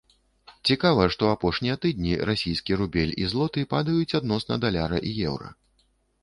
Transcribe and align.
Цікава, 0.67 1.03
што 1.15 1.27
апошнія 1.33 1.75
тыдні 1.83 2.13
расійскі 2.29 2.79
рубель 2.79 3.13
і 3.25 3.29
злоты 3.35 3.67
падаюць 3.75 4.17
адносна 4.21 4.59
даляра 4.65 4.97
і 5.13 5.15
еўра. 5.35 5.49